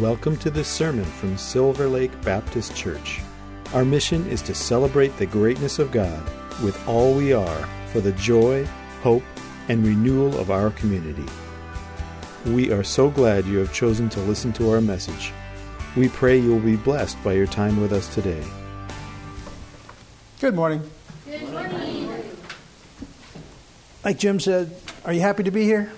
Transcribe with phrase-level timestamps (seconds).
[0.00, 3.20] Welcome to this sermon from Silver Lake Baptist Church.
[3.72, 6.20] Our mission is to celebrate the greatness of God
[6.64, 8.66] with all we are for the joy,
[9.02, 9.22] hope,
[9.68, 11.24] and renewal of our community.
[12.44, 15.32] We are so glad you have chosen to listen to our message.
[15.96, 18.42] We pray you will be blessed by your time with us today.
[20.40, 20.90] Good morning.
[21.24, 22.36] Good morning.
[24.04, 24.74] Like Jim said,
[25.04, 25.92] are you happy to be here?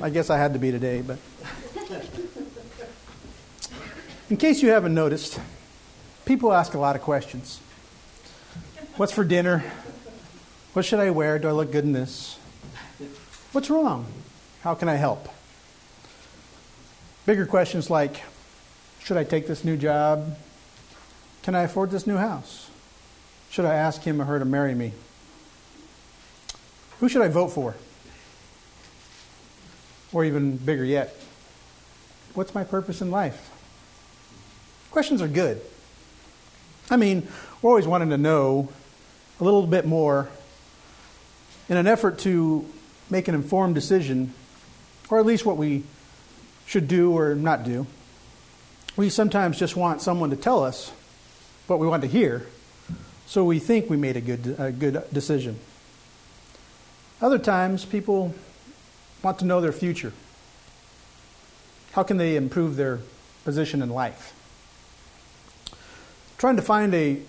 [0.00, 1.18] I guess I had to be today, but.
[4.32, 5.38] In case you haven't noticed,
[6.24, 7.60] people ask a lot of questions.
[8.96, 9.62] What's for dinner?
[10.72, 11.38] What should I wear?
[11.38, 12.38] Do I look good in this?
[13.52, 14.06] What's wrong?
[14.62, 15.28] How can I help?
[17.26, 18.22] Bigger questions like
[19.00, 20.38] Should I take this new job?
[21.42, 22.70] Can I afford this new house?
[23.50, 24.92] Should I ask him or her to marry me?
[27.00, 27.74] Who should I vote for?
[30.10, 31.14] Or even bigger yet,
[32.32, 33.51] what's my purpose in life?
[34.92, 35.58] Questions are good.
[36.90, 37.26] I mean,
[37.62, 38.68] we're always wanting to know
[39.40, 40.28] a little bit more
[41.70, 42.66] in an effort to
[43.08, 44.34] make an informed decision,
[45.08, 45.84] or at least what we
[46.66, 47.86] should do or not do.
[48.94, 50.92] We sometimes just want someone to tell us
[51.68, 52.46] what we want to hear,
[53.26, 55.58] so we think we made a good, a good decision.
[57.22, 58.34] Other times, people
[59.22, 60.12] want to know their future.
[61.92, 62.98] How can they improve their
[63.44, 64.34] position in life?
[66.42, 67.20] Trying to find a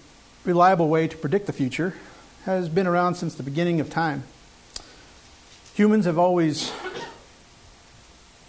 [0.44, 1.94] reliable way to predict the future
[2.46, 4.24] has been around since the beginning of time.
[5.76, 6.72] Humans have always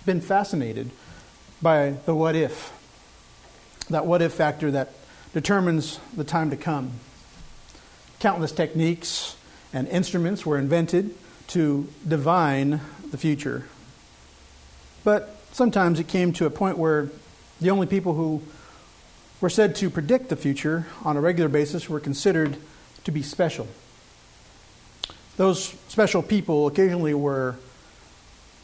[0.07, 0.91] been fascinated
[1.61, 2.73] by the what if,
[3.91, 4.95] that what if factor that
[5.35, 6.93] determines the time to come.
[8.19, 9.37] Countless techniques
[9.75, 11.15] and instruments were invented
[11.49, 13.65] to divine the future.
[15.05, 17.11] But sometimes it came to a point where
[17.61, 18.41] the only people who
[19.45, 22.57] were said to predict the future on a regular basis were considered
[23.05, 23.69] to be special.
[25.37, 27.57] Those special people occasionally were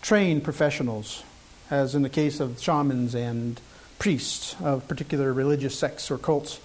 [0.01, 1.23] trained professionals,
[1.71, 3.61] as in the case of shamans and
[3.99, 6.59] priests of particular religious sects or cults.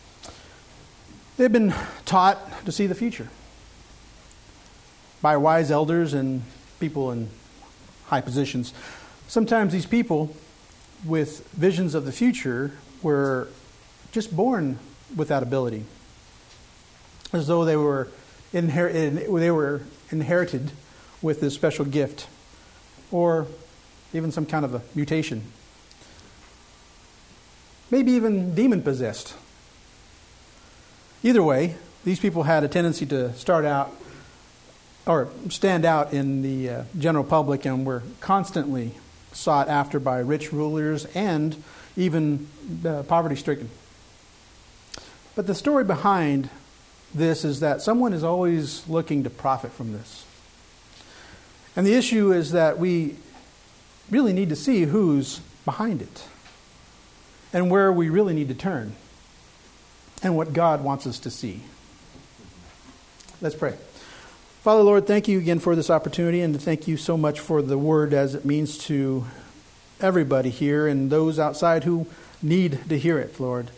[1.35, 1.73] They've been
[2.05, 3.27] taught to see the future
[5.21, 6.43] by wise elders and
[6.79, 7.27] people in
[8.05, 8.73] high positions.
[9.27, 10.33] Sometimes these people
[11.03, 13.49] with visions of the future were
[14.15, 14.79] just born
[15.13, 15.83] with that ability,
[17.33, 18.07] as though they were,
[18.53, 18.91] inher-
[19.39, 20.71] they were inherited
[21.21, 22.27] with this special gift,
[23.11, 23.45] or
[24.13, 25.43] even some kind of a mutation.
[27.91, 29.35] Maybe even demon possessed.
[31.21, 33.91] Either way, these people had a tendency to start out
[35.05, 38.93] or stand out in the uh, general public and were constantly
[39.33, 41.61] sought after by rich rulers and
[41.97, 42.47] even
[42.85, 43.69] uh, poverty stricken.
[45.35, 46.49] But the story behind
[47.13, 50.25] this is that someone is always looking to profit from this.
[51.75, 53.15] And the issue is that we
[54.09, 56.27] really need to see who's behind it
[57.51, 58.95] and where we really need to turn
[60.23, 61.63] and what God wants us to see.
[63.41, 63.75] Let's pray.
[64.61, 67.77] Father, Lord, thank you again for this opportunity and thank you so much for the
[67.77, 69.25] word as it means to
[69.99, 72.07] everybody here and those outside who
[72.41, 73.69] need to hear it, Lord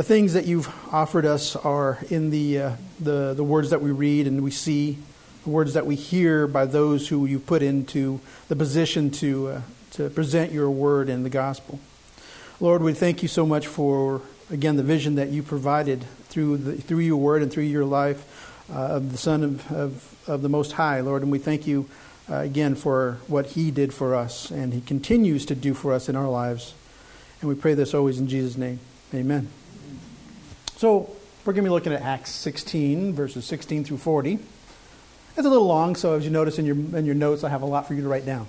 [0.00, 3.90] the things that you've offered us are in the, uh, the, the words that we
[3.90, 4.96] read and we see,
[5.44, 8.18] the words that we hear by those who you put into
[8.48, 9.60] the position to, uh,
[9.90, 11.78] to present your word and the gospel.
[12.60, 16.76] Lord, we thank you so much for, again, the vision that you provided through, the,
[16.76, 20.48] through your word and through your life uh, of the Son of, of, of, the
[20.48, 21.20] Most High, Lord.
[21.20, 21.90] And we thank you
[22.30, 26.08] uh, again for what he did for us and he continues to do for us
[26.08, 26.72] in our lives.
[27.42, 28.80] And we pray this always in Jesus' name.
[29.12, 29.59] Amen.
[30.80, 31.14] So
[31.44, 34.38] we're going to be looking at Acts 16, verses 16 through 40.
[35.36, 37.60] It's a little long, so as you notice in your, in your notes, I have
[37.60, 38.46] a lot for you to write down.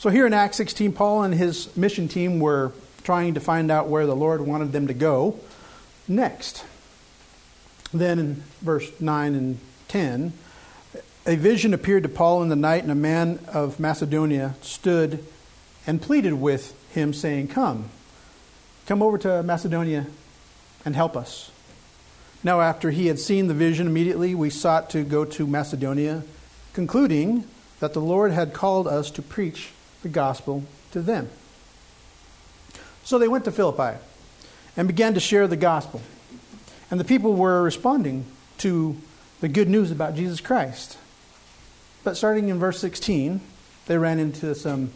[0.00, 2.72] So here in Acts 16, Paul and his mission team were
[3.04, 5.38] trying to find out where the Lord wanted them to go
[6.08, 6.64] next.
[7.92, 10.32] Then in verse 9 and 10,
[11.24, 15.24] a vision appeared to Paul in the night, and a man of Macedonia stood
[15.86, 17.90] and pleaded with him, saying, Come,
[18.86, 20.06] come over to Macedonia
[20.84, 21.50] and help us.
[22.44, 26.22] Now, after he had seen the vision, immediately we sought to go to Macedonia,
[26.72, 27.44] concluding
[27.80, 29.70] that the Lord had called us to preach
[30.02, 31.28] the gospel to them.
[33.04, 33.98] So they went to Philippi
[34.76, 36.00] and began to share the gospel.
[36.90, 38.24] And the people were responding
[38.58, 38.96] to
[39.40, 40.98] the good news about Jesus Christ.
[42.04, 43.40] But starting in verse 16,
[43.86, 44.90] they ran into some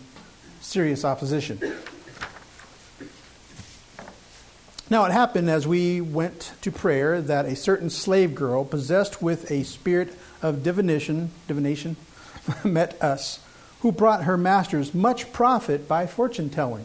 [0.61, 1.61] serious opposition.
[4.93, 9.51] Now, it happened as we went to prayer that a certain slave girl, possessed with
[9.51, 11.97] a spirit of divination, divination
[12.63, 13.41] met us,
[13.81, 16.85] who brought her masters much profit by fortune telling.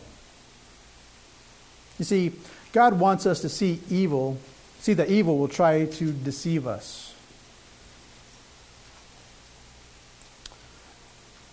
[2.00, 2.32] You see,
[2.72, 4.38] God wants us to see evil,
[4.80, 7.14] see that evil will try to deceive us.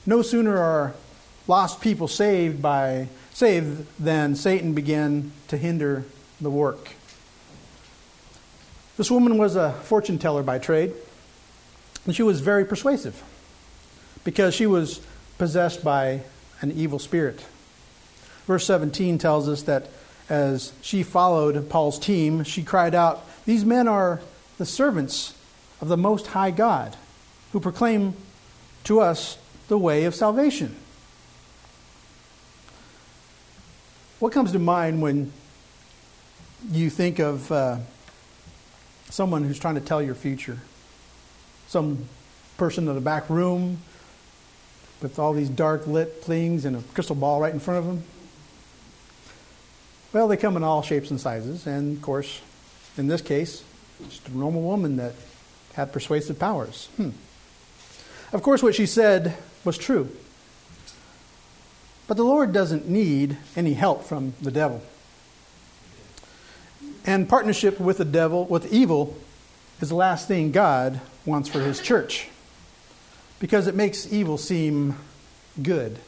[0.07, 0.95] No sooner are
[1.49, 6.05] lost people saved by saved than Satan began to hinder
[6.45, 6.91] the work.
[8.97, 10.93] This woman was a fortune teller by trade,
[12.05, 13.21] and she was very persuasive
[14.23, 15.01] because she was
[15.39, 16.21] possessed by
[16.61, 17.45] an evil spirit.
[18.47, 19.89] Verse 17 tells us that
[20.29, 24.21] as she followed Paul's team, she cried out, These men are
[24.59, 25.35] the servants
[25.81, 26.97] of the Most High God
[27.53, 28.15] who proclaim
[28.85, 29.39] to us
[29.69, 30.77] the way of salvation.
[34.19, 35.33] What comes to mind when
[36.73, 37.79] you think of uh,
[39.11, 40.59] someone who's trying to tell your future?
[41.69, 42.09] Some
[42.57, 43.79] person in a back room
[45.01, 48.05] with all these dark lit things and a crystal ball right in front of them?
[50.13, 52.41] Well, they come in all shapes and sizes, and of course,
[52.97, 53.65] in this case,
[54.09, 55.15] just a normal woman that
[55.75, 56.89] had persuasive powers.
[56.97, 57.11] Hmm.
[58.33, 60.09] Of course, what she said was true.
[62.07, 64.83] But the Lord doesn't need any help from the devil.
[67.05, 69.17] And partnership with the devil, with evil,
[69.81, 72.29] is the last thing God wants for his church
[73.41, 74.97] because it makes evil seem
[75.63, 75.99] good.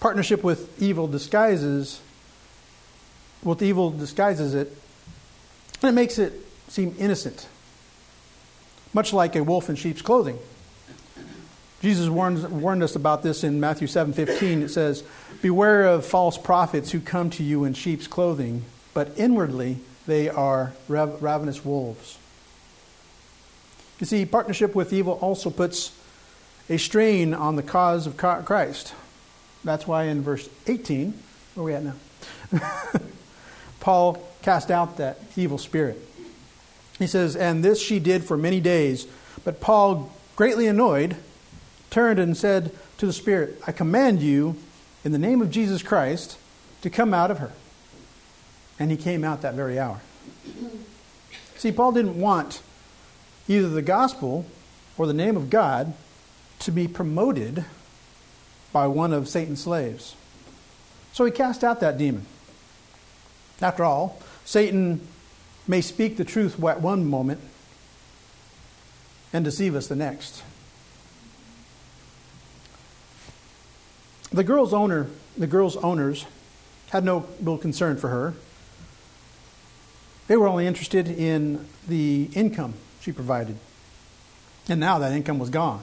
[0.00, 2.00] Partnership with evil disguises
[3.44, 4.76] the evil disguises it,
[5.82, 6.32] and it makes it
[6.68, 7.48] seem innocent,
[8.94, 10.38] much like a wolf in sheep's clothing.
[11.80, 14.62] Jesus warns, warned us about this in Matthew 7:15.
[14.62, 15.02] It says,
[15.42, 18.64] "Beware of false prophets who come to you in sheep's clothing,
[18.94, 22.18] but inwardly they are rav- ravenous wolves."
[24.00, 25.92] You see, partnership with evil also puts
[26.68, 28.94] a strain on the cause of Christ.
[29.64, 31.14] That's why in verse 18,
[31.54, 31.94] where are we at now?
[33.80, 35.98] Paul cast out that evil spirit.
[36.98, 39.06] He says, And this she did for many days.
[39.44, 41.16] But Paul, greatly annoyed,
[41.90, 44.56] turned and said to the spirit, I command you,
[45.04, 46.38] in the name of Jesus Christ,
[46.82, 47.52] to come out of her.
[48.82, 50.00] And he came out that very hour.
[51.54, 52.60] See, Paul didn't want
[53.46, 54.44] either the gospel
[54.98, 55.94] or the name of God
[56.58, 57.64] to be promoted
[58.72, 60.16] by one of Satan's slaves.
[61.12, 62.26] So he cast out that demon.
[63.60, 65.06] After all, Satan
[65.68, 67.40] may speak the truth at one moment
[69.32, 70.42] and deceive us the next.
[74.32, 75.06] The girl's owner,
[75.38, 76.26] the girl's owners
[76.90, 78.34] had no real concern for her.
[80.28, 83.56] They were only interested in the income she provided.
[84.68, 85.82] And now that income was gone.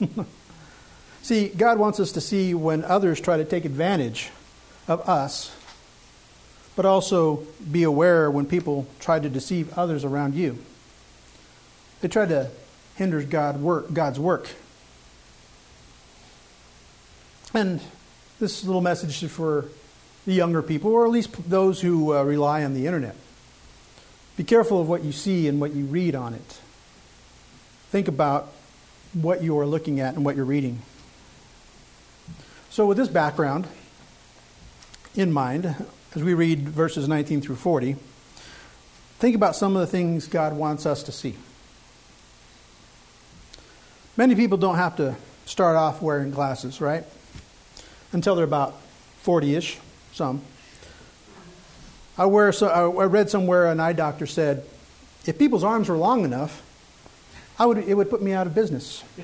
[1.22, 4.30] see, God wants us to see when others try to take advantage
[4.86, 5.52] of us
[6.80, 10.58] but also be aware when people try to deceive others around you.
[12.00, 12.50] They try to
[12.96, 14.48] hinder God work, God's work.
[17.52, 17.80] And
[18.38, 19.66] this little message is for
[20.24, 23.16] the younger people, or at least those who uh, rely on the internet.
[24.40, 26.60] Be careful of what you see and what you read on it.
[27.90, 28.50] Think about
[29.12, 30.80] what you are looking at and what you're reading.
[32.70, 33.66] So, with this background
[35.14, 35.66] in mind,
[36.14, 37.96] as we read verses 19 through 40,
[39.18, 41.36] think about some of the things God wants us to see.
[44.16, 47.04] Many people don't have to start off wearing glasses, right?
[48.12, 48.80] Until they're about
[49.20, 49.78] 40 ish,
[50.14, 50.40] some.
[52.18, 54.64] I, wear, so, I read somewhere an eye doctor said,
[55.26, 56.62] if people's arms were long enough,
[57.58, 59.04] I would, it would put me out of business.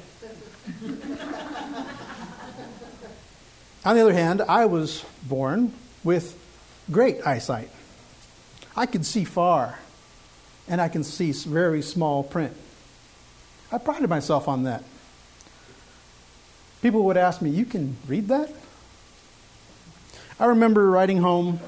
[3.85, 6.37] On the other hand, I was born with
[6.91, 7.71] great eyesight.
[8.77, 9.79] I can see far,
[10.69, 12.53] and I can see very small print.
[13.71, 14.85] I prided myself on that.
[16.83, 18.53] People would ask me, You can read that?
[20.39, 21.61] I remember riding home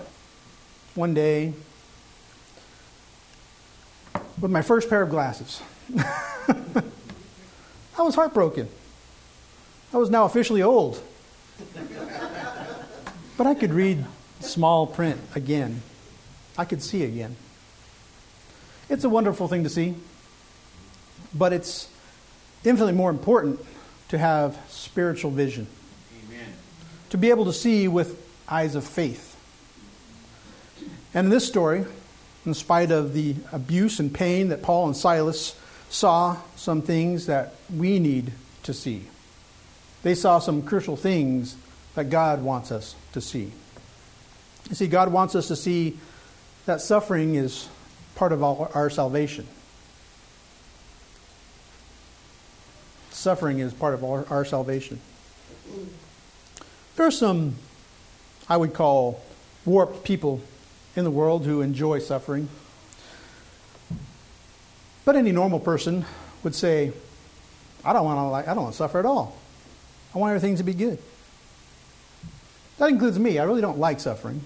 [0.98, 1.52] one day
[4.40, 5.62] with my first pair of glasses.
[5.96, 6.82] I
[7.98, 8.68] was heartbroken.
[9.94, 11.00] I was now officially old.
[13.36, 14.04] But I could read
[14.40, 15.82] small print again.
[16.58, 17.36] I could see again.
[18.88, 19.94] It's a wonderful thing to see,
[21.32, 21.88] but it's
[22.64, 23.64] infinitely more important
[24.08, 25.68] to have spiritual vision.
[26.26, 26.54] Amen.
[27.10, 29.27] To be able to see with eyes of faith.
[31.18, 31.84] And in this story,
[32.46, 35.58] in spite of the abuse and pain that Paul and Silas
[35.90, 38.30] saw, some things that we need
[38.62, 39.02] to see.
[40.04, 41.56] They saw some crucial things
[41.96, 43.50] that God wants us to see.
[44.68, 45.98] You see, God wants us to see
[46.66, 47.68] that suffering is
[48.14, 49.48] part of our salvation.
[53.10, 55.00] Suffering is part of our, our salvation.
[56.94, 57.56] There are some,
[58.48, 59.20] I would call,
[59.64, 60.42] warped people
[60.98, 62.48] in the world who enjoy suffering.
[65.04, 66.04] But any normal person
[66.42, 66.92] would say,
[67.84, 69.38] I don't want to like, I don't want to suffer at all.
[70.14, 70.98] I want everything to be good.
[72.78, 73.38] That includes me.
[73.38, 74.42] I really don't like suffering.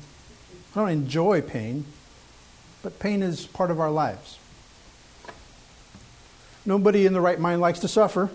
[0.77, 1.87] I don't enjoy pain,
[2.83, 4.39] but pain is part of our lives.
[6.67, 8.31] Nobody in the right mind likes to suffer,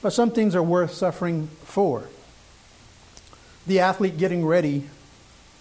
[0.00, 2.08] but some things are worth suffering for.
[3.66, 4.88] The athlete getting ready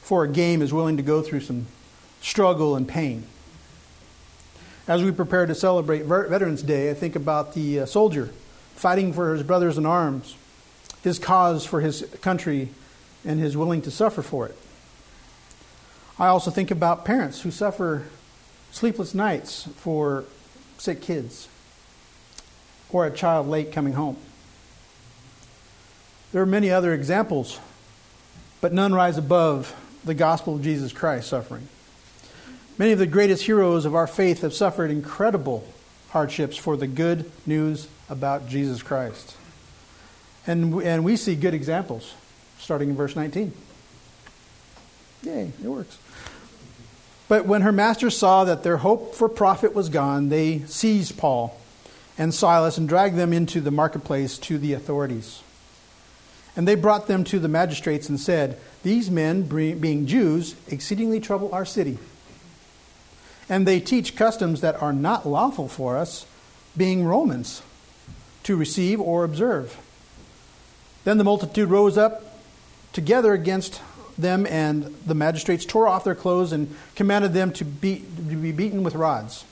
[0.08, 1.68] for a game is willing to go through some
[2.22, 3.24] struggle and pain.
[4.88, 8.30] As we prepare to celebrate Veterans Day, I think about the uh, soldier
[8.74, 10.38] fighting for his brothers in arms,
[11.04, 12.70] his cause for his country,
[13.26, 14.56] and his willing to suffer for it.
[16.18, 18.04] I also think about parents who suffer
[18.72, 20.24] sleepless nights for
[20.78, 21.50] sick kids
[22.92, 24.16] or a child late coming home.
[26.32, 27.60] There are many other examples,
[28.62, 31.68] but none rise above the gospel of Jesus Christ suffering.
[32.78, 35.68] Many of the greatest heroes of our faith have suffered incredible
[36.10, 39.36] hardships for the good news about Jesus Christ.
[40.46, 42.14] And, and we see good examples
[42.60, 43.52] starting in verse 19.
[45.24, 45.98] Yay, it works.
[47.28, 51.60] But when her masters saw that their hope for profit was gone, they seized Paul
[52.18, 55.42] and Silas and dragged them into the marketplace to the authorities.
[56.58, 61.54] And they brought them to the magistrates and said, These men, being Jews, exceedingly trouble
[61.54, 62.00] our city.
[63.48, 66.26] And they teach customs that are not lawful for us,
[66.76, 67.62] being Romans,
[68.44, 69.78] to receive or observe.
[71.04, 72.24] Then the multitude rose up
[72.92, 73.80] together against
[74.18, 78.52] them, and the magistrates tore off their clothes and commanded them to, be to be
[78.52, 79.46] beaten with rods.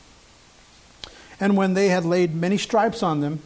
[1.39, 3.41] And when they had laid many stripes on them,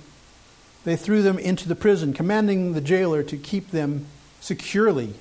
[0.85, 4.05] they threw them into the prison, commanding the jailer to keep them
[4.39, 5.13] securely.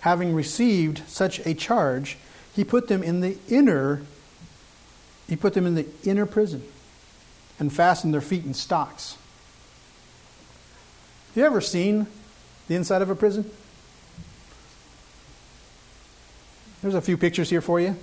[0.00, 2.18] Having received such a charge,
[2.54, 4.02] he put them in the inner
[5.28, 6.62] he put them in the inner prison
[7.58, 9.16] and fastened their feet in stocks.
[11.28, 12.06] Have you ever seen
[12.68, 13.50] the inside of a prison?
[16.80, 17.96] There's a few pictures here for you.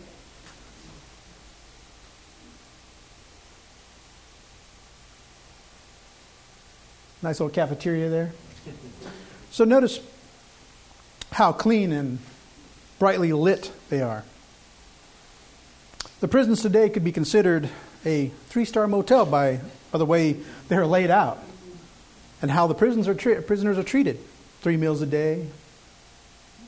[7.24, 8.34] Nice little cafeteria there.
[9.50, 10.02] So notice
[11.32, 12.20] how clean and
[13.00, 14.26] brightly lit they are.
[16.20, 17.70] The prisons today could be considered
[18.06, 19.62] a three star motel by,
[19.92, 20.36] by the way
[20.68, 21.42] they're laid out
[22.42, 24.20] and how the prisons are prisoners are treated.
[24.60, 25.48] Three meals a day,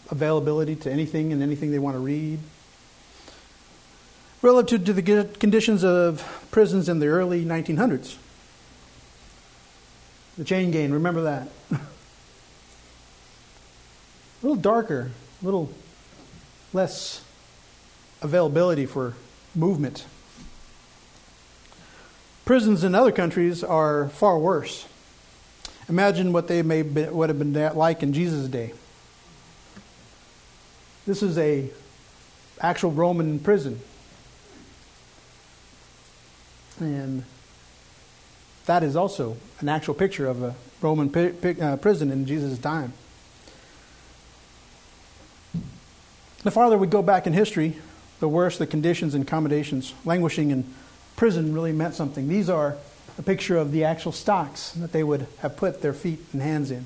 [0.09, 2.39] availability to anything and anything they want to read.
[4.41, 8.15] Relative to the conditions of prisons in the early 1900s,
[10.37, 11.47] the chain gang, remember that.
[11.71, 11.79] a
[14.41, 15.11] little darker,
[15.41, 15.71] a little
[16.73, 17.23] less
[18.21, 19.13] availability for
[19.55, 20.05] movement.
[22.43, 24.87] Prisons in other countries are far worse.
[25.87, 28.73] Imagine what they may be, would have been like in Jesus' day.
[31.05, 31.69] This is a
[32.59, 33.79] actual Roman prison.
[36.79, 37.23] And
[38.65, 42.57] that is also an actual picture of a Roman pi- pi- uh, prison in Jesus'
[42.57, 42.93] time.
[46.43, 47.75] The farther we go back in history,
[48.19, 49.93] the worse the conditions and accommodations.
[50.03, 50.71] Languishing in
[51.15, 52.27] prison really meant something.
[52.27, 52.77] These are
[53.17, 56.71] a picture of the actual stocks that they would have put their feet and hands
[56.71, 56.85] in.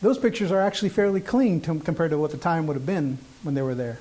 [0.00, 3.18] Those pictures are actually fairly clean to, compared to what the time would have been
[3.42, 3.98] when they were there.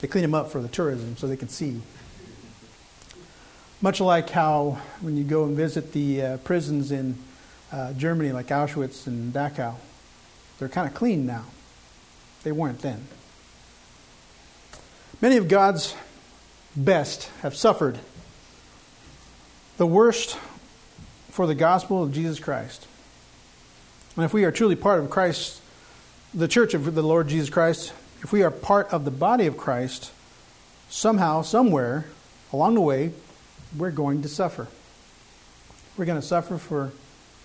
[0.00, 1.80] They clean them up for the tourism so they can see.
[3.82, 7.16] Much like how when you go and visit the uh, prisons in
[7.72, 9.74] uh, Germany, like Auschwitz and Dachau,
[10.58, 11.44] they're kind of clean now.
[12.44, 13.04] They weren't then.
[15.20, 15.96] Many of God's
[16.76, 17.98] best have suffered
[19.78, 20.38] the worst
[21.30, 22.86] for the gospel of Jesus Christ.
[24.14, 25.60] And if we are truly part of Christ,
[26.32, 29.56] the church of the Lord Jesus Christ, if we are part of the body of
[29.56, 30.12] Christ,
[30.88, 32.06] somehow, somewhere
[32.52, 33.12] along the way,
[33.76, 34.68] we're going to suffer.
[35.96, 36.92] We're going to suffer for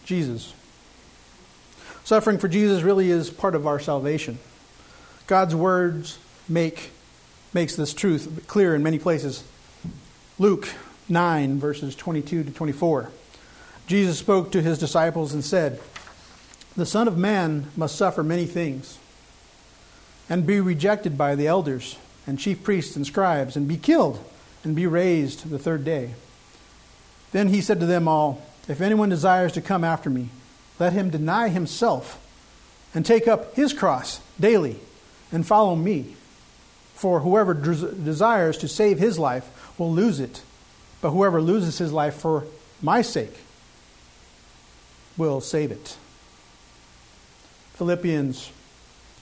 [0.06, 0.54] Jesus.
[2.04, 4.40] Suffering for Jesus really is part of our salvation.
[5.28, 6.18] God's words
[6.48, 6.92] make
[7.54, 9.44] makes this truth clear in many places.
[10.40, 10.70] Luke
[11.10, 13.10] 9 verses 22 to 24.
[13.88, 15.82] Jesus spoke to his disciples and said,
[16.76, 18.98] "The Son of man must suffer many things
[20.30, 24.24] and be rejected by the elders and chief priests and scribes and be killed
[24.68, 26.14] and be raised the third day."
[27.32, 30.30] Then he said to them all, "If anyone desires to come after me,
[30.78, 32.20] let him deny himself
[32.94, 34.80] and take up his cross daily
[35.32, 36.16] and follow me.
[36.96, 39.46] For whoever des- desires to save his life
[39.78, 40.42] will lose it,
[41.02, 42.46] but whoever loses his life for
[42.82, 43.38] my sake
[45.16, 45.96] will save it.
[47.76, 48.50] Philippians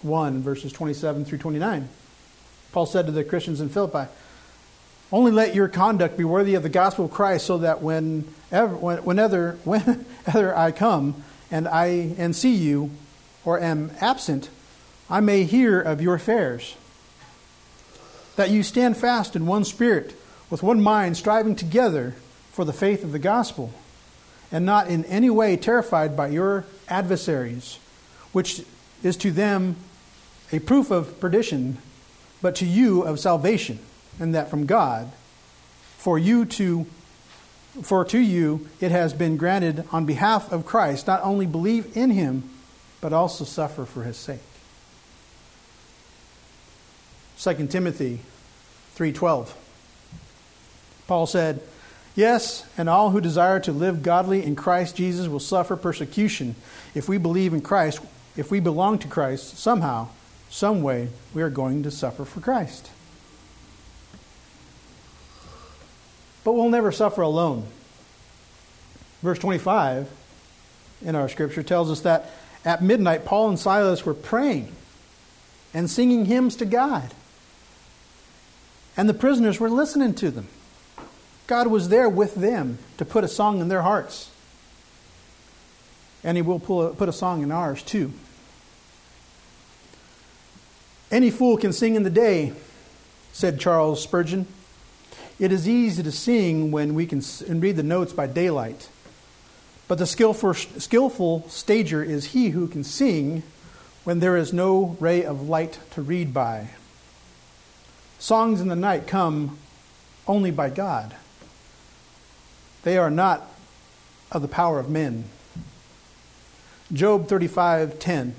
[0.01, 1.89] 1, verses 27 through 29.
[2.71, 4.09] Paul said to the Christians in Philippi,
[5.11, 9.51] Only let your conduct be worthy of the gospel of Christ, so that whenever, whenever,
[9.63, 12.91] whenever I come and I and see you
[13.43, 14.49] or am absent,
[15.09, 16.75] I may hear of your affairs.
[18.35, 20.15] That you stand fast in one spirit,
[20.49, 22.15] with one mind, striving together
[22.51, 23.71] for the faith of the gospel,
[24.51, 27.79] and not in any way terrified by your adversaries,
[28.31, 28.63] which
[29.03, 29.75] is to them
[30.51, 31.77] a proof of perdition,
[32.41, 33.79] but to you of salvation,
[34.19, 35.11] and that from God.
[35.97, 36.85] For you to
[37.81, 42.11] for to you it has been granted on behalf of Christ not only believe in
[42.11, 42.49] him,
[43.01, 44.39] but also suffer for his sake.
[47.37, 48.21] 2 Timothy
[48.95, 49.53] 3:12.
[51.07, 51.61] Paul said,
[52.15, 56.55] "Yes, and all who desire to live godly in Christ Jesus will suffer persecution.
[56.93, 57.99] If we believe in Christ,
[58.37, 60.07] if we belong to Christ, somehow,
[60.49, 62.89] some way, we are going to suffer for Christ."
[66.45, 67.65] But we'll never suffer alone.
[69.21, 70.09] Verse 25
[71.03, 72.31] in our scripture tells us that
[72.63, 74.71] at midnight Paul and Silas were praying
[75.73, 77.13] and singing hymns to God.
[78.95, 80.47] And the prisoners were listening to them.
[81.47, 84.29] God was there with them to put a song in their hearts.
[86.23, 88.13] And He will put a song in ours too.
[91.11, 92.53] Any fool can sing in the day,
[93.33, 94.47] said Charles Spurgeon.
[95.37, 97.21] It is easy to sing when we can
[97.59, 98.89] read the notes by daylight.
[99.87, 103.43] But the skillful, skillful stager is he who can sing
[104.03, 106.69] when there is no ray of light to read by.
[108.17, 109.57] Songs in the night come
[110.27, 111.15] only by God.
[112.83, 113.51] They are not
[114.31, 115.25] of the power of men.
[116.93, 118.35] Job 35:10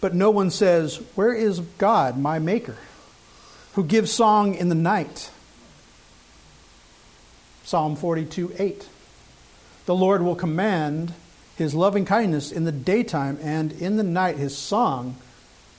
[0.00, 2.76] But no one says, "Where is God, my maker,
[3.74, 5.30] who gives song in the night?"
[7.64, 8.88] Psalm 42 8.
[9.86, 11.14] The Lord will command
[11.56, 15.16] his loving kindness in the daytime and in the night his song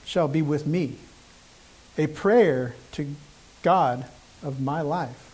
[0.04, 0.96] shall be with me
[1.96, 3.14] a prayer to
[3.62, 4.04] God
[4.42, 5.32] of my life.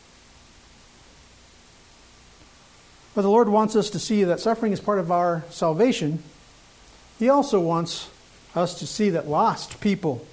[3.14, 6.22] But the Lord wants us to see that suffering is part of our salvation.
[7.18, 8.08] He also wants
[8.54, 10.24] us to see that lost people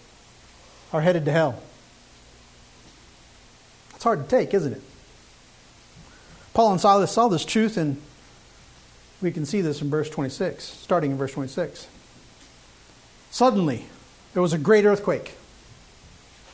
[0.94, 1.62] are headed to hell.
[3.98, 4.82] It's hard to take, isn't it?
[6.54, 8.00] Paul and Silas saw this truth, and
[9.24, 11.88] we can see this in verse 26, starting in verse 26.
[13.32, 13.88] Suddenly,
[14.34, 15.34] there was a great earthquake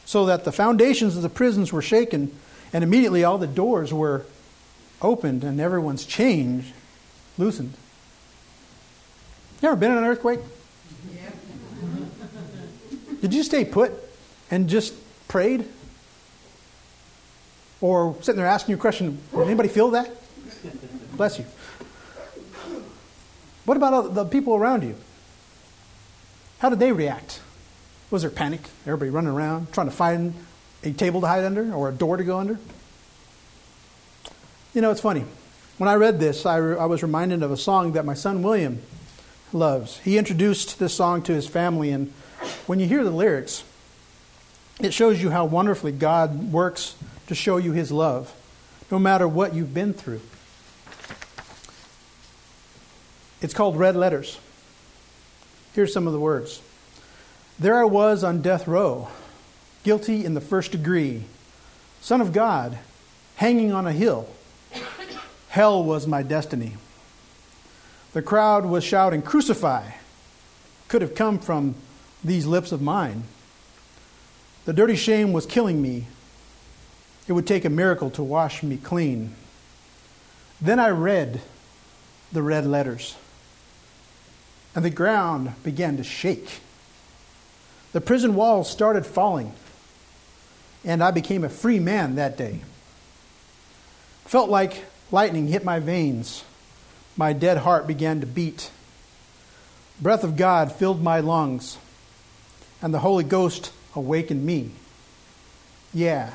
[0.05, 2.33] so that the foundations of the prisons were shaken,
[2.71, 4.25] and immediately all the doors were
[5.01, 6.71] opened and everyone's chains
[7.37, 7.73] loosened.
[9.61, 10.39] You ever been in an earthquake?
[11.13, 11.29] Yeah.
[13.19, 13.91] Did you stay put
[14.49, 14.93] and just
[15.27, 15.67] prayed?
[17.83, 20.09] Or sitting there asking you a question, did anybody feel that?
[21.17, 21.43] Bless you.
[23.65, 24.95] What about the people around you?
[26.59, 27.41] How did they react?
[28.09, 28.61] Was there panic?
[28.87, 30.33] Everybody running around trying to find
[30.81, 32.57] a table to hide under or a door to go under?
[34.73, 35.25] You know, it's funny.
[35.77, 38.43] When I read this, I, re- I was reminded of a song that my son
[38.43, 38.81] William
[39.51, 39.97] loves.
[39.97, 42.13] He introduced this song to his family, and
[42.65, 43.65] when you hear the lyrics,
[44.79, 46.95] it shows you how wonderfully God works
[47.27, 48.33] to show you his love,
[48.91, 50.21] no matter what you've been through.
[53.41, 54.39] It's called Red Letters.
[55.73, 56.61] Here's some of the words.
[57.59, 59.09] There I was on death row,
[59.83, 61.23] guilty in the first degree,
[62.01, 62.77] Son of God,
[63.35, 64.27] hanging on a hill.
[65.49, 66.77] Hell was my destiny.
[68.13, 69.91] The crowd was shouting, Crucify!
[70.87, 71.75] Could have come from
[72.23, 73.23] these lips of mine.
[74.65, 76.07] The dirty shame was killing me.
[77.27, 79.33] It would take a miracle to wash me clean.
[80.59, 81.41] Then I read
[82.31, 83.15] the red letters,
[84.75, 86.61] and the ground began to shake.
[87.91, 89.53] The prison walls started falling,
[90.83, 92.61] and I became a free man that day.
[94.25, 96.43] Felt like lightning hit my veins.
[97.15, 98.71] My dead heart began to beat.
[100.01, 101.77] Breath of God filled my lungs,
[102.81, 104.71] and the Holy Ghost awakened me.
[105.93, 106.33] Yeah,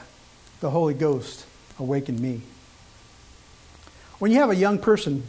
[0.61, 1.47] the Holy Ghost
[1.79, 2.43] awakened me.
[4.19, 5.23] When you have a young person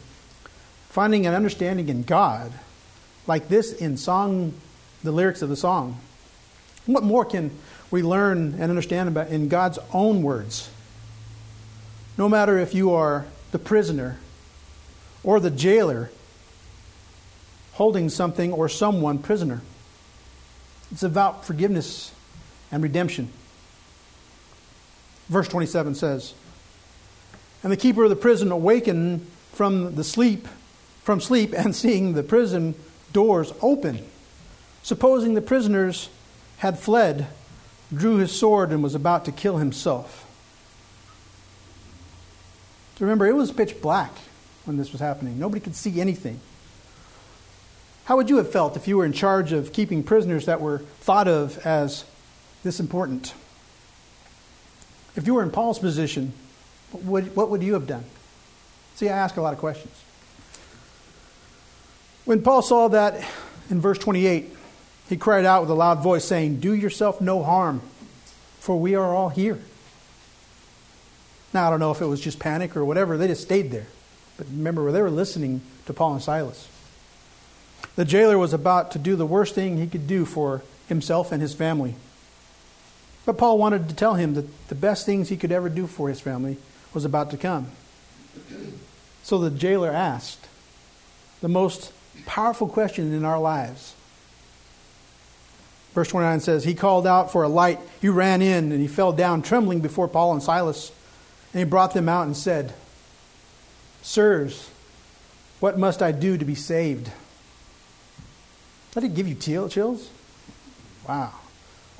[0.88, 2.52] finding an understanding in God,
[3.26, 4.54] like this in song,
[5.04, 6.00] the lyrics of the song,
[6.86, 7.50] what more can
[7.90, 10.68] we learn and understand about in God's own words?
[12.18, 14.18] No matter if you are the prisoner
[15.22, 16.10] or the jailer
[17.80, 19.62] holding something or someone prisoner.
[20.92, 22.12] It's about forgiveness
[22.70, 23.32] and redemption.
[25.30, 26.34] Verse 27 says,
[27.62, 30.48] And the keeper of the prison awakened from the sleep,
[31.04, 32.74] from sleep, and seeing the prison
[33.12, 34.04] doors open,
[34.82, 36.08] supposing the prisoners
[36.58, 37.28] had fled,
[37.94, 40.26] drew his sword and was about to kill himself.
[42.98, 44.12] Remember, it was pitch black
[44.64, 45.38] when this was happening.
[45.38, 46.38] Nobody could see anything.
[48.04, 50.78] How would you have felt if you were in charge of keeping prisoners that were
[51.00, 52.04] thought of as
[52.62, 53.32] this important?
[55.20, 56.32] If you were in Paul's position,
[56.92, 58.04] what would, what would you have done?
[58.94, 59.94] See, I ask a lot of questions.
[62.24, 63.22] When Paul saw that
[63.68, 64.48] in verse 28,
[65.10, 67.82] he cried out with a loud voice, saying, Do yourself no harm,
[68.60, 69.60] for we are all here.
[71.52, 73.88] Now, I don't know if it was just panic or whatever, they just stayed there.
[74.38, 76.66] But remember, they were listening to Paul and Silas.
[77.94, 81.42] The jailer was about to do the worst thing he could do for himself and
[81.42, 81.96] his family.
[83.26, 86.08] But Paul wanted to tell him that the best things he could ever do for
[86.08, 86.56] his family
[86.94, 87.68] was about to come.
[89.22, 90.48] So the jailer asked
[91.40, 91.92] the most
[92.26, 93.94] powerful question in our lives.
[95.94, 97.78] Verse 29 says, He called out for a light.
[98.00, 100.92] He ran in and he fell down trembling before Paul and Silas.
[101.52, 102.72] And he brought them out and said,
[104.02, 104.70] Sirs,
[105.58, 107.10] what must I do to be saved?
[108.94, 110.10] Let it give you chills?
[111.08, 111.32] Wow.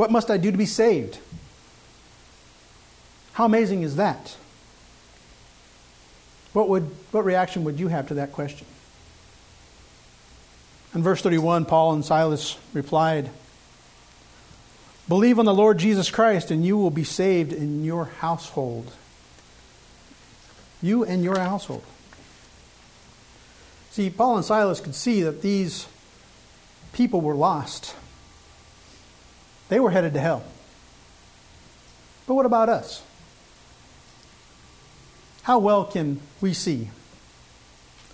[0.01, 1.19] What must I do to be saved?
[3.35, 4.35] How amazing is that?
[6.55, 8.67] What, would, what reaction would you have to that question?
[10.95, 13.29] In verse 31, Paul and Silas replied,
[15.07, 18.95] Believe on the Lord Jesus Christ, and you will be saved in your household.
[20.81, 21.85] You and your household.
[23.91, 25.87] See, Paul and Silas could see that these
[26.95, 27.95] people were lost.
[29.71, 30.43] They were headed to hell.
[32.27, 33.03] But what about us?
[35.43, 36.91] How well can we see?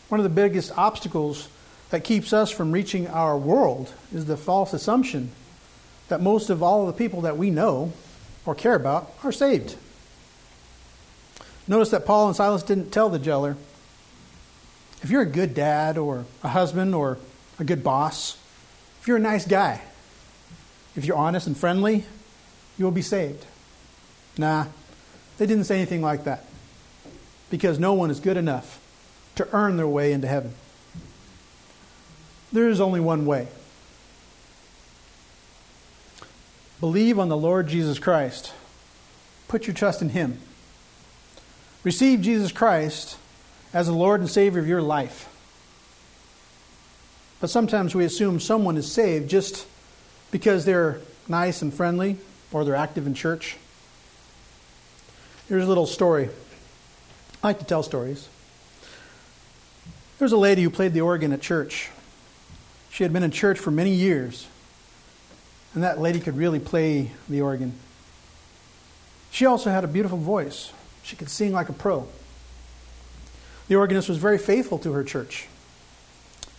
[0.09, 1.49] One of the biggest obstacles
[1.90, 5.33] that keeps us from reaching our world is the false assumption
[6.09, 7.92] that most of all the people that we know
[8.45, 9.77] or care about are saved.
[11.66, 13.57] Notice that Paul and Silas didn't tell the jailer
[15.03, 17.19] if you're a good dad or a husband or
[17.59, 18.37] a good boss,
[19.01, 19.81] if you're a nice guy,
[20.97, 22.05] if you're honest and friendly,
[22.79, 23.45] you will be saved.
[24.39, 24.67] Nah,
[25.39, 26.45] they didn't say anything like that
[27.51, 28.81] because no one is good enough
[29.37, 30.55] to earn their way into heaven.
[32.53, 33.49] There is only one way.
[36.81, 38.53] Believe on the Lord Jesus Christ.
[39.49, 40.39] Put your trust in Him.
[41.85, 43.17] Receive Jesus Christ
[43.73, 45.29] as the Lord and Savior of your life.
[47.41, 49.67] But sometimes we assume someone is saved just
[50.31, 52.19] because they're nice and friendly
[52.53, 53.57] or they're active in church.
[55.49, 56.29] Here's a little story.
[57.43, 58.29] I like to tell stories.
[60.19, 61.91] There's a lady who played the organ at church.
[62.91, 64.49] She had been in church for many years,
[65.75, 67.75] and that lady could really play the organ.
[69.31, 70.73] She also had a beautiful voice.
[71.03, 72.09] She could sing like a pro.
[73.69, 75.47] The organist was very faithful to her church,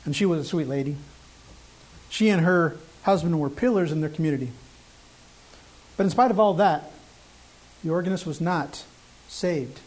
[0.05, 0.95] and she was a sweet lady.
[2.09, 4.51] She and her husband were pillars in their community.
[5.95, 6.91] But in spite of all that,
[7.81, 8.83] the organist was not
[9.29, 9.79] saved,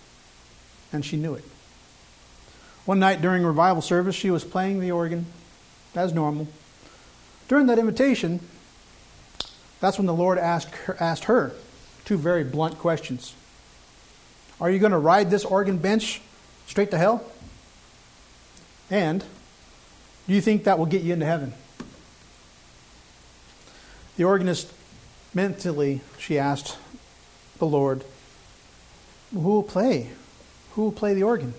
[0.90, 1.44] and she knew it.
[2.87, 5.26] One night during revival service, she was playing the organ
[5.94, 6.48] as normal.
[7.46, 8.40] During that invitation,
[9.80, 11.52] that's when the Lord asked her, asked her
[12.06, 13.35] two very blunt questions.
[14.62, 16.22] Are you going to ride this organ bench
[16.66, 17.22] straight to hell?
[18.90, 19.22] And
[20.26, 21.52] do you think that will get you into heaven?
[24.20, 24.70] The organist
[25.33, 26.76] mentally, she asked
[27.56, 28.04] the Lord,
[29.33, 30.11] Who will play?
[30.72, 31.54] Who will play the organ?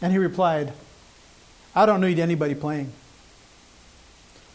[0.00, 0.72] And he replied,
[1.74, 2.90] I don't need anybody playing.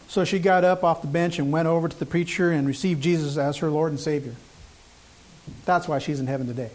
[0.08, 3.00] So she got up off the bench and went over to the preacher and received
[3.00, 4.34] Jesus as her Lord and Savior.
[5.66, 6.70] That's why she's in heaven today.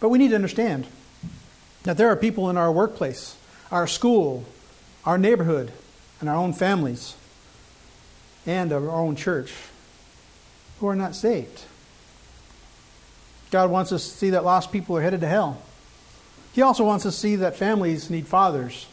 [0.00, 0.86] But we need to understand
[1.84, 3.38] that there are people in our workplace,
[3.70, 4.44] our school,
[5.06, 5.72] our neighborhood,
[6.20, 7.14] and our own families,
[8.46, 9.52] and of our own church
[10.80, 11.62] who are not saved.
[13.50, 15.62] God wants us to see that lost people are headed to hell.
[16.52, 18.86] He also wants us to see that families need fathers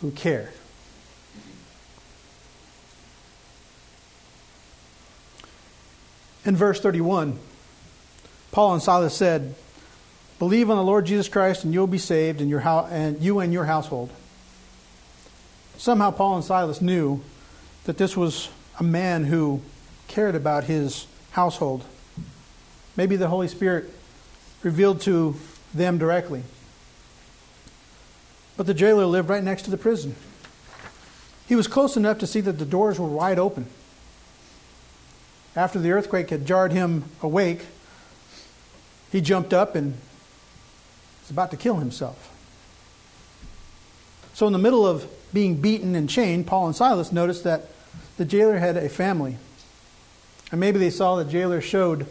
[0.00, 0.50] who care.
[6.44, 7.38] In verse 31,
[8.52, 9.54] Paul and Silas said,
[10.38, 13.52] Believe on the Lord Jesus Christ and you'll be saved, and, your and you and
[13.52, 14.10] your household.
[15.76, 17.20] Somehow, Paul and Silas knew
[17.84, 19.62] that this was a man who
[20.08, 21.84] cared about his household.
[22.96, 23.90] Maybe the Holy Spirit
[24.62, 25.36] revealed to
[25.74, 26.42] them directly.
[28.56, 30.14] But the jailer lived right next to the prison.
[31.46, 33.66] He was close enough to see that the doors were wide open.
[35.54, 37.66] After the earthquake had jarred him awake,
[39.12, 39.96] he jumped up and
[41.22, 42.32] was about to kill himself.
[44.34, 47.70] So, in the middle of being beaten and chained, Paul and Silas noticed that
[48.16, 49.36] the jailer had a family.
[50.50, 52.06] And maybe they saw the jailer showed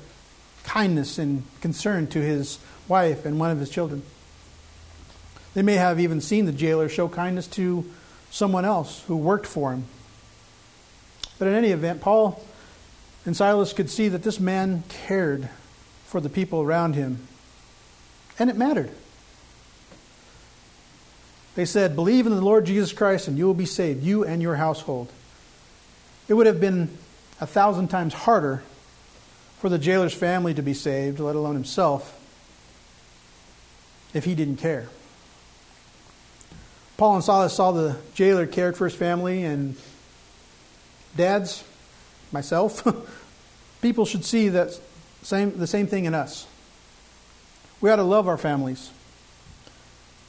[0.63, 4.04] kindness and concern to his wife and one of his children.
[5.54, 7.89] They may have even seen the jailer show kindness to
[8.30, 9.86] someone else who worked for him.
[11.39, 12.44] But in any event, Paul
[13.26, 15.50] and Silas could see that this man cared
[16.06, 17.28] for the people around him.
[18.38, 18.91] And it mattered.
[21.56, 24.41] They said, Believe in the Lord Jesus Christ and you will be saved, you and
[24.41, 25.10] your household.
[26.28, 26.90] It would have been
[27.40, 28.64] a thousand times harder
[29.60, 32.20] for the jailer's family to be saved, let alone himself,
[34.14, 34.88] if he didn't care.
[36.98, 39.76] Paul and Silas saw the jailer cared for his family, and
[41.18, 41.64] dads,
[42.32, 42.88] myself,
[43.82, 44.80] people should see that
[45.22, 46.48] same, the same thing in us.
[47.82, 48.90] We ought to love our families.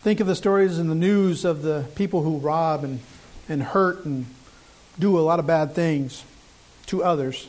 [0.03, 3.01] Think of the stories in the news of the people who rob and,
[3.49, 4.27] and hurt and
[4.99, 6.25] do a lot of bad things
[6.87, 7.49] to others.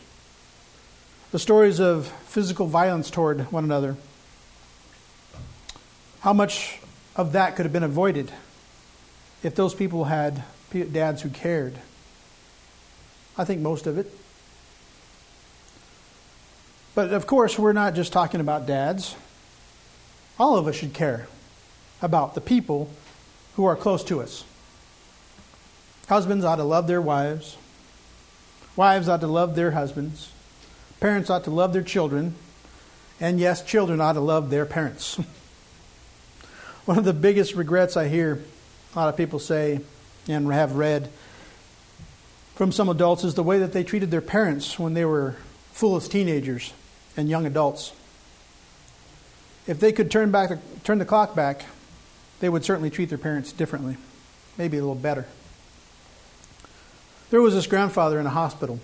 [1.32, 3.96] The stories of physical violence toward one another.
[6.22, 6.80] How much
[7.16, 8.32] of that could have been avoided
[9.44, 11.76] if those people had dads who cared?
[13.38, 14.12] I think most of it.
[16.96, 19.16] But of course, we're not just talking about dads.
[20.40, 21.28] All of us should care
[22.02, 22.90] about the people
[23.56, 24.44] who are close to us.
[26.08, 27.58] Husbands ought to love their wives.
[28.76, 30.32] Wives ought to love their husbands.
[31.00, 32.36] Parents ought to love their children.
[33.20, 35.20] And yes, children ought to love their parents.
[36.86, 38.42] One of the biggest regrets I hear
[38.96, 39.82] a lot of people say
[40.28, 41.10] and have read
[42.56, 45.36] from some adults is the way that they treated their parents when they were
[45.74, 46.74] foolish teenagers
[47.16, 47.92] and young adults.
[49.68, 51.66] If they could turn back turn the clock back,
[52.40, 53.98] they would certainly treat their parents differently,
[54.58, 55.28] maybe a little better.
[57.30, 58.80] There was this grandfather in a hospital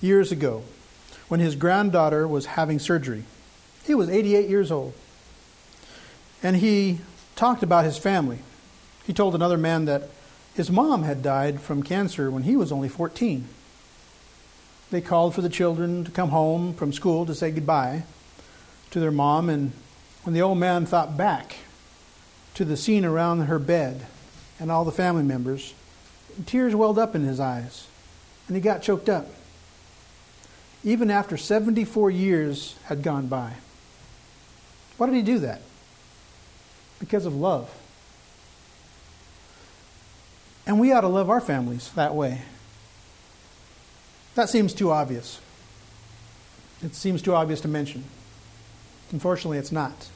[0.00, 0.62] years ago
[1.28, 3.24] when his granddaughter was having surgery.
[3.84, 4.92] He was 88 years old.
[6.42, 7.00] And he
[7.34, 8.38] talked about his family.
[9.06, 10.08] He told another man that
[10.54, 13.48] his mom had died from cancer when he was only 14.
[14.90, 18.04] They called for the children to come home from school to say goodbye
[18.90, 19.72] to their mom, and
[20.22, 21.56] when the old man thought back
[22.54, 24.06] to the scene around her bed
[24.60, 25.72] and all the family members,
[26.46, 27.86] tears welled up in his eyes,
[28.46, 29.28] and he got choked up.
[30.84, 33.54] Even after 74 years had gone by.
[34.96, 35.62] Why did he do that?
[36.98, 37.70] Because of love.
[40.66, 42.42] And we ought to love our families that way.
[44.34, 45.40] That seems too obvious.
[46.82, 48.04] It seems too obvious to mention.
[49.12, 50.08] Unfortunately, it's not.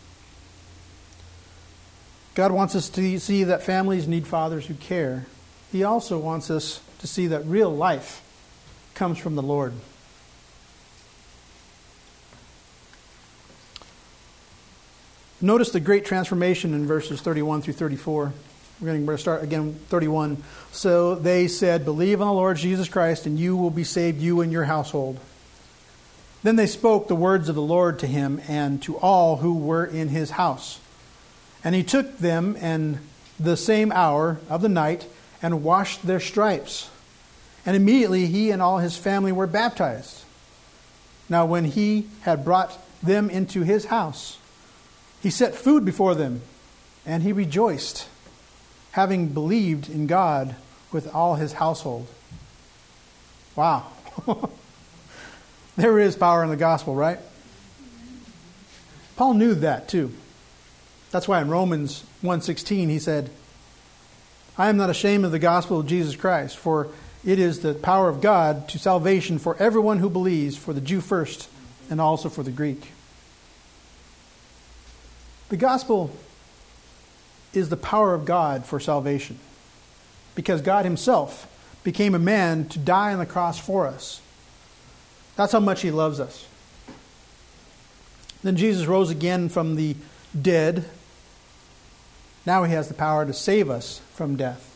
[2.35, 5.27] God wants us to see that families need fathers who care.
[5.73, 8.23] He also wants us to see that real life
[8.95, 9.73] comes from the Lord.
[15.41, 18.33] Notice the great transformation in verses 31 through 34.
[18.81, 20.43] We're going to start again, 31.
[20.73, 24.41] So they said, Believe on the Lord Jesus Christ, and you will be saved, you
[24.41, 25.21] and your household.
[26.43, 29.85] Then they spoke the words of the Lord to him and to all who were
[29.85, 30.81] in his house.
[31.65, 33.01] And he took them in
[33.39, 35.07] the same hour of the night
[35.43, 36.91] and washed their stripes.
[37.65, 40.25] And immediately he and all his family were baptized.
[41.29, 44.39] Now, when he had brought them into his house,
[45.21, 46.43] he set food before them,
[47.05, 48.09] and he rejoiced,
[48.93, 50.55] having believed in God
[50.93, 52.07] with all his household.
[53.57, 53.87] Wow.
[55.77, 57.19] there is power in the gospel, right?
[59.17, 60.13] Paul knew that too.
[61.11, 63.31] That's why in Romans 1:16 he said,
[64.59, 66.89] "I am not ashamed of the gospel of Jesus Christ, for
[67.25, 71.01] it is the power of God to salvation for everyone who believes, for the Jew
[71.01, 71.49] first,
[71.91, 72.93] and also for the Greek."
[75.49, 76.11] The gospel
[77.53, 79.39] is the power of God for salvation
[80.35, 81.47] because God Himself
[81.85, 84.21] became a man to die on the cross for us.
[85.37, 86.47] That's how much He loves us.
[88.43, 89.97] Then Jesus rose again from the
[90.41, 90.85] dead.
[92.45, 94.75] Now He has the power to save us from death,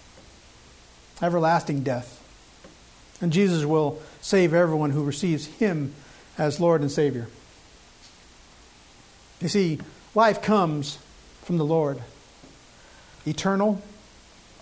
[1.23, 2.19] everlasting death.
[3.21, 5.95] And Jesus will save everyone who receives Him
[6.39, 7.27] as Lord and Savior.
[9.41, 9.79] You see,
[10.15, 10.99] life comes
[11.43, 12.03] from the Lord.
[13.27, 13.81] Eternal,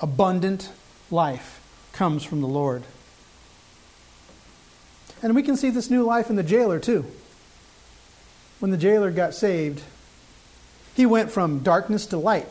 [0.00, 0.70] abundant
[1.10, 1.60] life
[1.92, 2.84] comes from the Lord.
[5.22, 7.04] And we can see this new life in the jailer, too.
[8.60, 9.82] When the jailer got saved,
[10.94, 12.48] he went from darkness to light,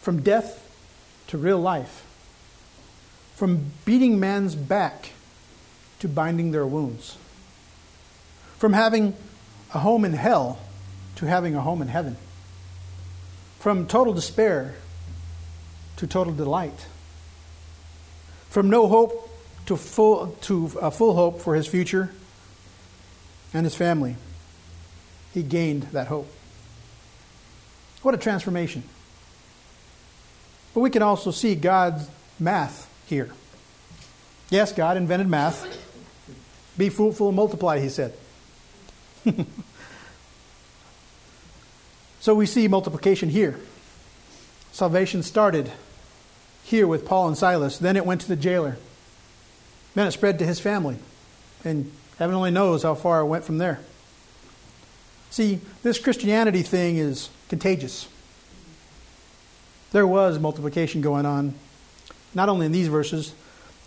[0.00, 0.64] from death
[1.28, 2.04] to real life,
[3.36, 5.12] from beating man's back
[6.00, 7.16] to binding their wounds,
[8.58, 9.14] from having
[9.72, 10.58] a home in hell
[11.16, 12.16] to having a home in heaven
[13.58, 14.74] from total despair
[15.96, 16.86] to total delight,
[18.48, 19.28] from no hope
[19.66, 22.10] to full, to a full hope for his future
[23.52, 24.16] and his family.
[25.34, 26.32] He gained that hope.
[28.02, 28.84] What a transformation.
[30.74, 33.30] But we can also see God's math here.
[34.50, 35.66] Yes, God invented math.
[36.76, 38.14] Be fruitful and multiply, he said.
[42.28, 43.58] So we see multiplication here.
[44.72, 45.72] Salvation started
[46.64, 47.78] here with Paul and Silas.
[47.78, 48.76] Then it went to the jailer.
[49.94, 50.98] Then it spread to his family.
[51.64, 53.80] And heaven only knows how far it went from there.
[55.30, 58.08] See, this Christianity thing is contagious.
[59.92, 61.54] There was multiplication going on,
[62.34, 63.32] not only in these verses,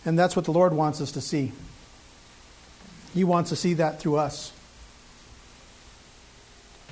[0.03, 1.51] and that's what the Lord wants us to see.
[3.13, 4.53] He wants to see that through us.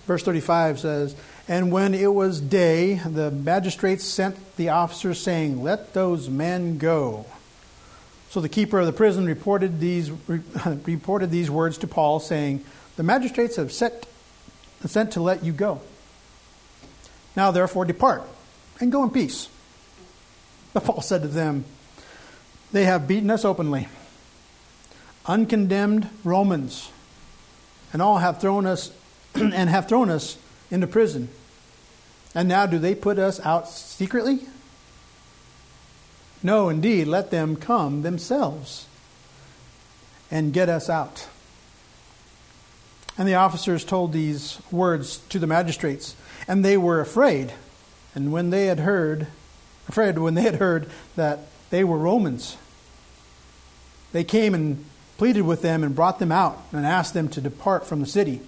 [0.05, 1.15] Verse 35 says,
[1.47, 7.25] And when it was day, the magistrates sent the officers, saying, Let those men go.
[8.29, 10.11] So the keeper of the prison reported these,
[10.85, 12.63] reported these words to Paul, saying,
[12.95, 14.07] The magistrates have set,
[14.85, 15.81] sent to let you go.
[17.35, 18.23] Now therefore depart,
[18.79, 19.49] and go in peace.
[20.73, 21.65] But Paul said to them,
[22.71, 23.87] They have beaten us openly,
[25.25, 26.91] uncondemned Romans,
[27.91, 28.91] and all have thrown us
[29.35, 30.37] and have thrown us
[30.71, 31.29] into prison.
[32.35, 34.41] And now do they put us out secretly?
[36.41, 38.85] No, indeed, let them come themselves
[40.31, 41.27] and get us out.
[43.17, 46.15] And the officers told these words to the magistrates,
[46.47, 47.51] and they were afraid.
[48.15, 49.27] And when they had heard,
[49.87, 52.57] afraid when they had heard that they were Romans,
[54.11, 54.83] they came and
[55.17, 58.41] pleaded with them and brought them out and asked them to depart from the city.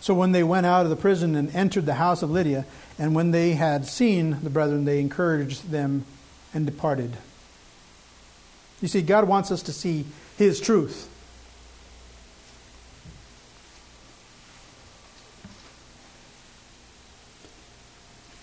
[0.00, 2.64] So when they went out of the prison and entered the house of Lydia,
[2.98, 6.04] and when they had seen the brethren, they encouraged them
[6.54, 7.16] and departed.
[8.80, 10.06] You see, God wants us to see
[10.36, 11.08] His truth.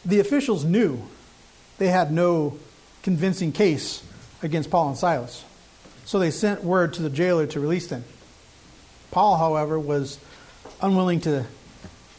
[0.06, 1.02] The officials knew
[1.78, 2.58] they had no
[3.02, 4.04] convincing case
[4.44, 5.44] against Paul and Silas,
[6.06, 8.04] so they sent word to the jailer to release them.
[9.10, 10.20] Paul, however, was
[10.82, 11.46] unwilling to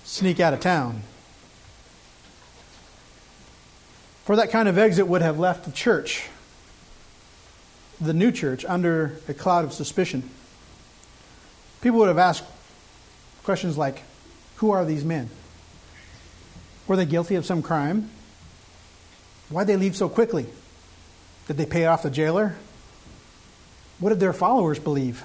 [0.05, 1.03] sneak out of town.
[4.25, 6.29] For that kind of exit would have left the church,
[8.01, 10.29] the new church, under a cloud of suspicion.
[11.81, 12.42] People would have asked
[13.44, 14.03] questions like
[14.57, 15.30] Who are these men?
[16.87, 18.11] Were they guilty of some crime?
[19.49, 20.47] Why'd they leave so quickly?
[21.47, 22.57] Did they pay off the jailer?
[23.99, 25.24] What did their followers believe?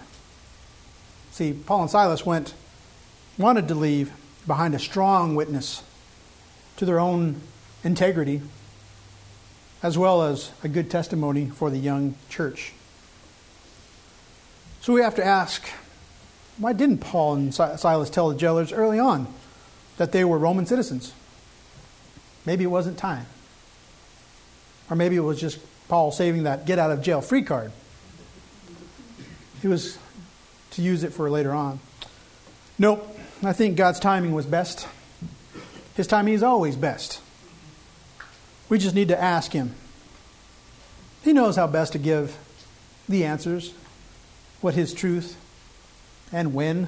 [1.32, 2.54] See, Paul and Silas went
[3.38, 4.12] wanted to leave
[4.46, 5.84] behind a strong witness
[6.78, 7.42] to their own
[7.84, 8.42] integrity,
[9.82, 12.74] as well as a good testimony for the young church.
[14.82, 15.64] So we have to ask
[16.58, 19.28] why didn't Paul and Silas tell the jailers early on
[19.98, 21.14] that they were Roman citizens?
[22.46, 23.26] Maybe it wasn't time.
[24.90, 27.72] Or maybe it was just Paul saving that get out of jail free card.
[29.62, 29.98] He was
[30.72, 31.80] to use it for later on.
[32.80, 33.08] Nope.
[33.44, 34.88] I think God's timing was best.
[35.96, 37.20] His timing is always best.
[38.70, 39.76] We just need to ask Him.
[41.24, 42.38] He knows how best to give
[43.08, 43.74] the answers,
[44.62, 45.38] what his truth,
[46.32, 46.88] and when.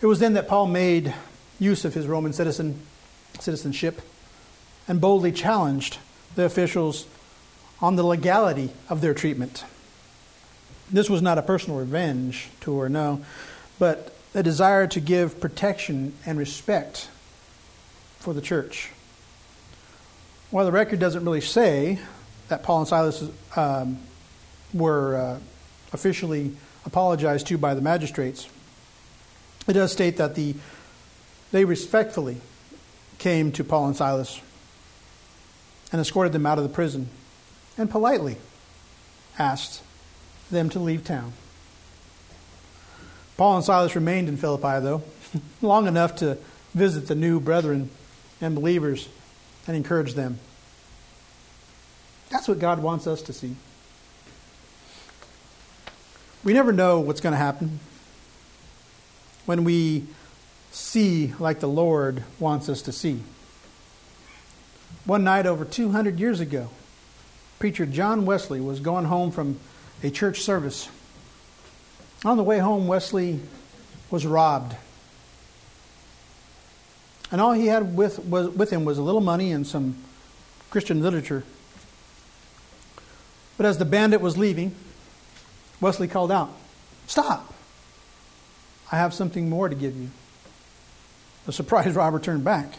[0.00, 1.14] It was then that Paul made
[1.58, 2.80] use of his Roman citizen
[3.40, 4.02] citizenship
[4.88, 5.98] and boldly challenged
[6.34, 7.06] the officials
[7.80, 9.64] on the legality of their treatment.
[10.90, 13.24] This was not a personal revenge tour, no,
[13.78, 17.08] but a desire to give protection and respect
[18.18, 18.90] for the church.
[20.50, 21.98] While the record doesn't really say
[22.48, 23.24] that Paul and Silas
[23.56, 23.98] um,
[24.72, 25.38] were uh,
[25.92, 26.54] officially
[26.84, 28.48] apologized to by the magistrates,
[29.66, 30.54] it does state that the,
[31.52, 32.40] they respectfully
[33.22, 34.40] came to Paul and Silas
[35.92, 37.08] and escorted them out of the prison
[37.78, 38.36] and politely
[39.38, 39.80] asked
[40.50, 41.32] them to leave town.
[43.36, 45.02] Paul and Silas remained in Philippi, though,
[45.62, 46.36] long enough to
[46.74, 47.90] visit the new brethren
[48.40, 49.08] and believers
[49.68, 50.40] and encourage them.
[52.28, 53.54] That's what God wants us to see.
[56.42, 57.78] We never know what's going to happen
[59.46, 60.06] when we
[60.72, 63.22] see like the Lord wants us to see.
[65.04, 66.68] One night over 200 years ago,
[67.58, 69.60] preacher John Wesley was going home from
[70.02, 70.88] a church service.
[72.24, 73.40] On the way home, Wesley
[74.10, 74.74] was robbed.
[77.30, 79.96] And all he had with, was, with him was a little money and some
[80.70, 81.44] Christian literature.
[83.56, 84.74] But as the bandit was leaving,
[85.80, 86.50] Wesley called out,
[87.06, 87.52] Stop!
[88.90, 90.10] I have something more to give you.
[91.46, 92.74] The surprised robber turned back.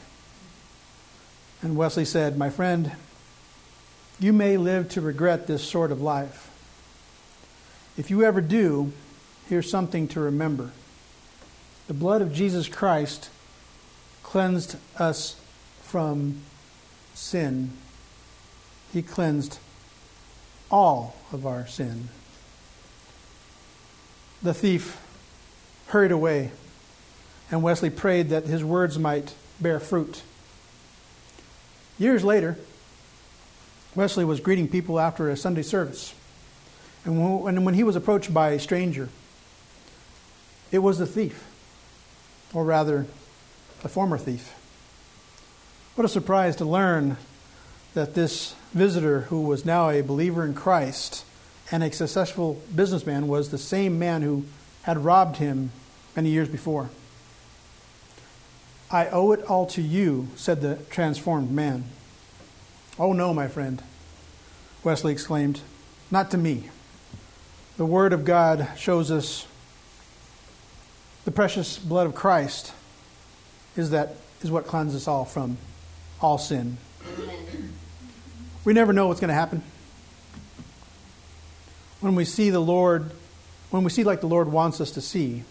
[1.61, 2.91] And Wesley said, My friend,
[4.19, 6.49] you may live to regret this sort of life.
[7.97, 8.91] If you ever do,
[9.49, 10.71] here's something to remember.
[11.87, 13.29] The blood of Jesus Christ
[14.23, 15.39] cleansed us
[15.81, 16.41] from
[17.13, 17.71] sin.
[18.91, 19.59] He cleansed
[20.71, 22.09] all of our sin.
[24.41, 24.99] The thief
[25.87, 26.51] hurried away,
[27.53, 30.23] and Wesley prayed that his words might bear fruit.
[31.99, 32.57] Years later,
[33.93, 36.15] Wesley was greeting people after a Sunday service.
[37.05, 39.09] And when he was approached by a stranger,
[40.71, 41.45] it was the thief,
[42.55, 43.05] or rather,
[43.83, 44.55] a former thief.
[45.93, 47.17] What a surprise to learn
[47.93, 51.23] that this visitor, who was now a believer in Christ
[51.71, 54.45] and a successful businessman, was the same man who
[54.81, 55.71] had robbed him
[56.15, 56.89] many years before.
[58.93, 61.85] I owe it all to you, said the transformed man.
[62.99, 63.81] Oh, no, my friend,
[64.83, 65.61] Wesley exclaimed,
[66.11, 66.69] not to me.
[67.77, 69.47] The Word of God shows us
[71.25, 72.71] the precious blood of Christ
[73.75, 75.57] is that is what cleanses us all from
[76.21, 76.77] all sin.
[78.63, 79.63] We never know what's going to happen.
[81.99, 83.09] When we see the Lord,
[83.71, 85.45] when we see like the Lord wants us to see.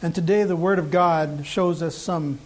[0.00, 2.38] And today the Word of God shows us some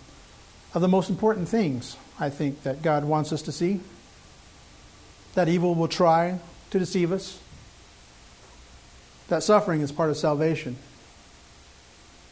[0.75, 3.81] of the most important things, I think, that God wants us to see.
[5.35, 6.39] That evil will try
[6.71, 7.39] to deceive us.
[9.29, 10.77] That suffering is part of salvation.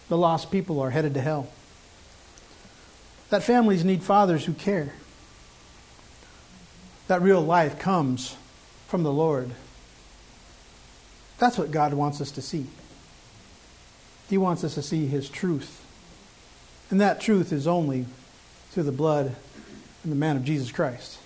[0.08, 1.48] The lost people are headed to hell.
[3.28, 4.92] That families need fathers who care.
[7.08, 8.36] That real life comes
[8.86, 9.50] from the Lord.
[11.38, 12.66] That's what God wants us to see.
[14.30, 15.84] He wants us to see His truth.
[16.90, 18.06] And that truth is only
[18.70, 19.34] through the blood
[20.04, 21.18] and the man of Jesus Christ.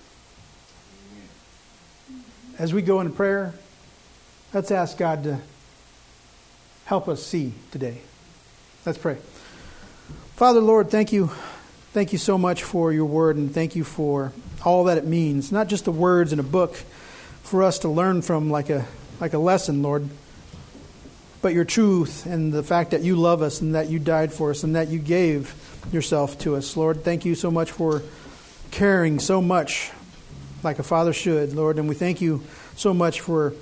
[2.57, 3.53] As we go into prayer,
[4.53, 5.39] let's ask God to
[6.85, 7.99] help us see today.
[8.85, 9.17] Let's pray.
[10.35, 11.27] Father, Lord, thank you.
[11.93, 14.33] Thank you so much for your word, and thank you for
[14.65, 15.51] all that it means.
[15.51, 16.75] Not just the words in a book
[17.43, 18.85] for us to learn from like a,
[19.21, 20.09] like a lesson, Lord,
[21.45, 24.49] but your truth and the fact that you love us and that you died for
[24.49, 25.53] us and that you gave
[25.91, 26.75] yourself to us.
[26.75, 28.01] Lord, thank you so much for
[28.71, 29.91] caring so much
[30.63, 31.77] like a father should, Lord.
[31.77, 32.41] And we thank you
[32.75, 33.53] so much for